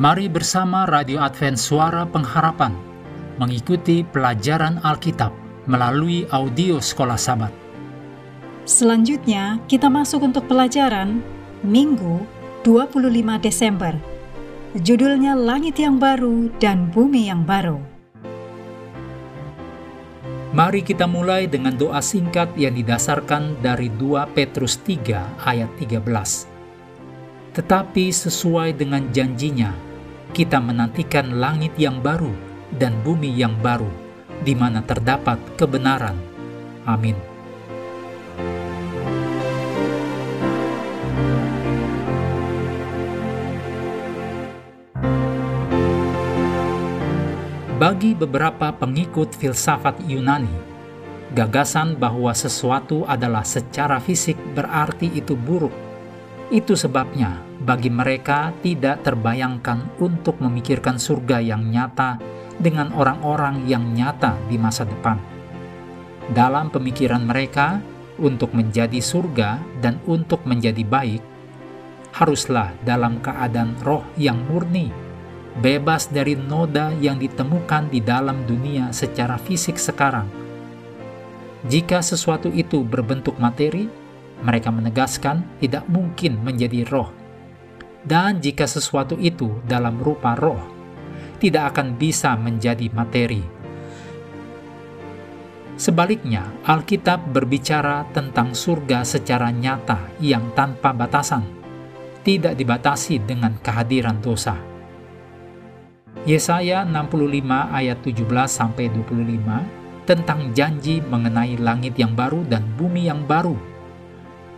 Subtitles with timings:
[0.00, 2.72] Mari bersama Radio Advent Suara Pengharapan
[3.36, 5.28] mengikuti pelajaran Alkitab
[5.68, 7.52] melalui audio Sekolah Sabat.
[8.64, 11.20] Selanjutnya, kita masuk untuk pelajaran
[11.60, 12.24] Minggu
[12.64, 13.92] 25 Desember.
[14.72, 17.84] Judulnya Langit yang Baru dan Bumi yang Baru.
[20.56, 26.48] Mari kita mulai dengan doa singkat yang didasarkan dari 2 Petrus 3 ayat 13.
[27.52, 29.89] Tetapi sesuai dengan janjinya,
[30.30, 32.30] kita menantikan langit yang baru
[32.78, 33.90] dan bumi yang baru,
[34.46, 36.14] di mana terdapat kebenaran.
[36.86, 37.18] Amin.
[47.80, 50.52] Bagi beberapa pengikut filsafat Yunani,
[51.32, 55.89] gagasan bahwa sesuatu adalah secara fisik berarti itu buruk.
[56.50, 62.18] Itu sebabnya bagi mereka tidak terbayangkan untuk memikirkan surga yang nyata
[62.58, 65.16] dengan orang-orang yang nyata di masa depan.
[66.30, 67.78] Dalam pemikiran mereka,
[68.20, 71.22] untuk menjadi surga dan untuk menjadi baik,
[72.12, 74.92] haruslah dalam keadaan roh yang murni
[75.58, 80.30] bebas dari noda yang ditemukan di dalam dunia secara fisik sekarang.
[81.66, 83.90] Jika sesuatu itu berbentuk materi,
[84.40, 87.12] mereka menegaskan tidak mungkin menjadi roh.
[88.00, 90.60] Dan jika sesuatu itu dalam rupa roh,
[91.40, 93.44] tidak akan bisa menjadi materi.
[95.80, 101.40] Sebaliknya, Alkitab berbicara tentang surga secara nyata yang tanpa batasan,
[102.20, 104.60] tidak dibatasi dengan kehadiran dosa.
[106.28, 113.24] Yesaya 65 ayat 17 sampai 25 tentang janji mengenai langit yang baru dan bumi yang
[113.24, 113.56] baru.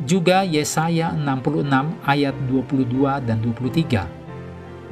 [0.03, 1.63] Juga Yesaya 66
[2.03, 4.03] ayat 22 dan 23.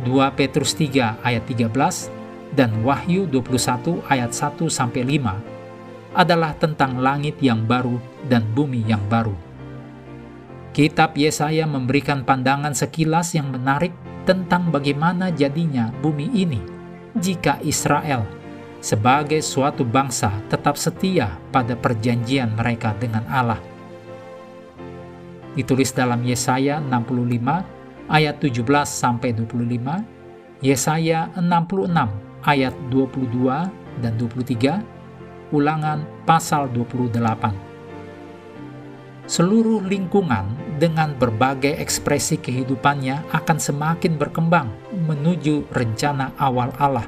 [0.06, 1.66] 2 Petrus 3 ayat 13
[2.54, 7.98] dan Wahyu 21 ayat 1 sampai 5 adalah tentang langit yang baru
[8.30, 9.34] dan bumi yang baru.
[10.70, 13.90] Kitab Yesaya memberikan pandangan sekilas yang menarik
[14.22, 16.62] tentang bagaimana jadinya bumi ini
[17.18, 18.22] jika Israel
[18.78, 23.58] sebagai suatu bangsa tetap setia pada perjanjian mereka dengan Allah.
[25.58, 34.82] Ditulis dalam Yesaya 65 ayat 17 sampai 25, Yesaya 66 ayat 22 dan 23,
[35.50, 37.70] Ulangan pasal 28
[39.30, 40.42] seluruh lingkungan
[40.82, 44.66] dengan berbagai ekspresi kehidupannya akan semakin berkembang
[45.06, 47.06] menuju rencana awal Allah,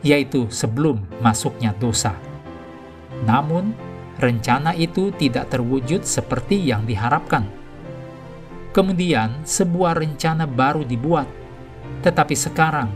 [0.00, 2.16] yaitu sebelum masuknya dosa.
[3.28, 3.76] Namun,
[4.16, 7.44] rencana itu tidak terwujud seperti yang diharapkan.
[8.72, 11.28] Kemudian, sebuah rencana baru dibuat,
[12.04, 12.92] tetapi sekarang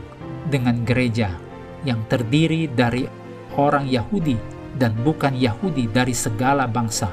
[0.49, 1.33] dengan gereja
[1.85, 3.09] yang terdiri dari
[3.57, 4.37] orang Yahudi
[4.77, 7.09] dan bukan Yahudi dari segala bangsa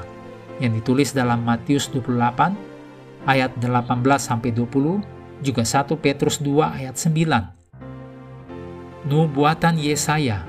[0.60, 9.06] yang ditulis dalam Matius 28 ayat 18 sampai 20 juga 1 Petrus 2 ayat 9.
[9.08, 10.44] Nubuatan Yesaya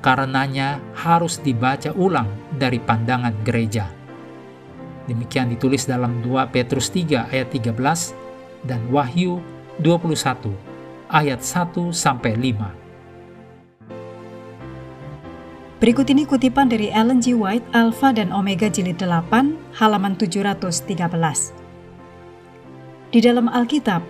[0.00, 2.30] karenanya harus dibaca ulang
[2.60, 3.88] dari pandangan gereja.
[5.08, 7.72] Demikian ditulis dalam 2 Petrus 3 ayat 13
[8.68, 9.40] dan Wahyu
[9.80, 10.52] 21
[11.08, 12.80] ayat 1 sampai 5.
[15.80, 17.32] Berikut ini kutipan dari Ellen G.
[17.32, 21.56] White, Alpha dan Omega Jilid 8, halaman 713.
[23.10, 24.04] Di dalam Alkitab,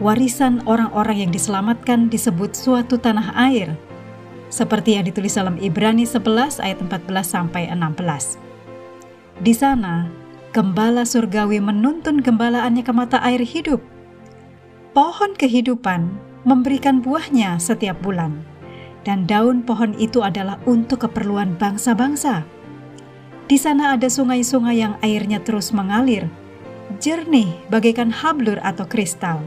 [0.00, 3.76] warisan orang-orang yang diselamatkan disebut suatu tanah air,
[4.52, 8.36] seperti yang ditulis dalam Ibrani 11 ayat 14 sampai 16.
[9.40, 10.12] Di sana,
[10.52, 13.80] gembala surgawi menuntun gembalaannya ke mata air hidup.
[14.92, 16.12] Pohon kehidupan
[16.44, 18.44] memberikan buahnya setiap bulan
[19.08, 22.44] dan daun pohon itu adalah untuk keperluan bangsa-bangsa.
[23.48, 26.30] Di sana ada sungai-sungai yang airnya terus mengalir,
[27.02, 29.42] jernih bagaikan hablur atau kristal.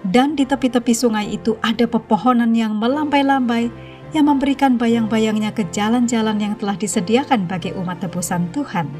[0.00, 3.68] Dan di tepi-tepi sungai itu ada pepohonan yang melambai-lambai
[4.10, 8.90] yang memberikan bayang-bayangnya ke jalan-jalan yang telah disediakan bagi umat tebusan Tuhan.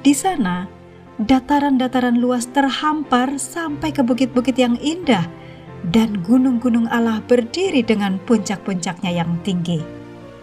[0.00, 0.64] Di sana,
[1.20, 5.24] dataran-dataran luas terhampar sampai ke bukit-bukit yang indah
[5.92, 9.80] dan gunung-gunung Allah berdiri dengan puncak-puncaknya yang tinggi.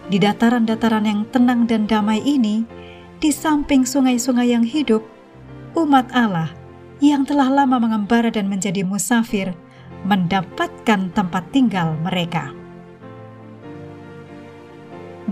[0.04, 2.62] Di dataran-dataran yang tenang dan damai ini,
[3.18, 5.00] di samping sungai-sungai yang hidup,
[5.74, 6.52] umat Allah
[7.00, 9.56] yang telah lama mengembara dan menjadi musafir
[10.04, 12.63] mendapatkan tempat tinggal mereka.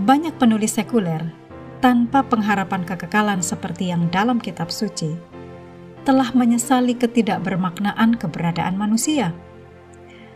[0.03, 1.23] Banyak penulis sekuler
[1.79, 5.15] tanpa pengharapan kekekalan seperti yang dalam kitab suci
[6.03, 9.31] telah menyesali ketidakbermaknaan keberadaan manusia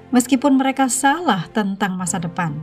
[0.07, 2.55] Meskipun mereka salah tentang masa depan,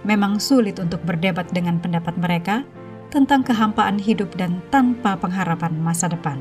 [0.00, 2.64] memang sulit untuk berdebat dengan pendapat mereka
[3.12, 6.40] tentang kehampaan hidup dan tanpa pengharapan masa depan.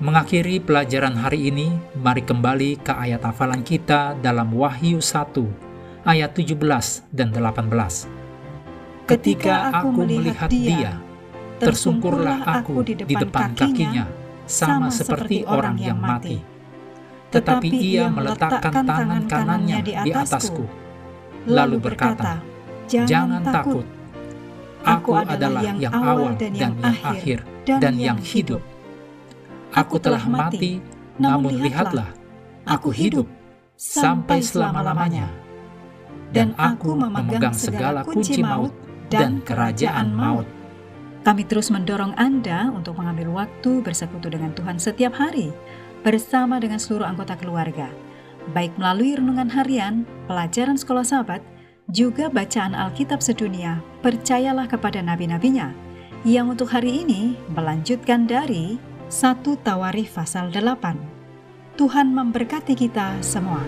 [0.00, 5.75] Mengakhiri pelajaran hari ini, mari kembali ke ayat hafalan kita dalam Wahyu 1
[6.06, 8.06] ayat 17 dan 18.
[9.10, 11.02] Ketika aku melihat dia,
[11.58, 14.06] tersungkurlah aku di depan kakinya,
[14.46, 16.38] sama seperti orang yang mati.
[17.34, 20.64] Tetapi ia meletakkan tangan kanannya di atasku,
[21.50, 22.38] lalu berkata,
[22.86, 23.82] Jangan takut,
[24.86, 28.62] aku adalah yang awal dan yang akhir dan yang hidup.
[29.74, 30.78] Aku telah mati,
[31.18, 32.14] namun lihatlah,
[32.62, 33.26] aku hidup
[33.74, 35.45] sampai selama-lamanya.
[36.34, 38.74] Dan aku memegang segala kunci maut
[39.10, 40.46] dan kerajaan maut.
[41.26, 45.50] Kami terus mendorong Anda untuk mengambil waktu bersekutu dengan Tuhan setiap hari
[46.06, 47.90] bersama dengan seluruh anggota keluarga,
[48.54, 51.42] baik melalui renungan harian, pelajaran sekolah sahabat,
[51.90, 55.74] juga bacaan Alkitab sedunia, percayalah kepada nabi-nabinya,
[56.22, 58.78] yang untuk hari ini melanjutkan dari
[59.10, 61.78] 1 Tawarif pasal 8.
[61.78, 63.62] Tuhan memberkati kita semua.